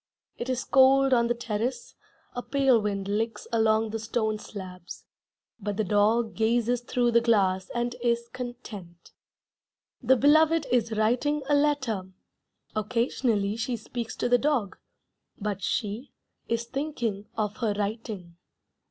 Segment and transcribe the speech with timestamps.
[0.35, 1.93] It is cold on the terrace;
[2.33, 5.05] A pale wind licks along the stone slabs,
[5.59, 9.11] But the dog gazes through the glass And is content.
[10.01, 12.09] The Beloved is writing a letter.
[12.75, 14.75] Occasionally she speaks to the dog,
[15.39, 16.13] But she
[16.47, 18.37] is thinking of her writing.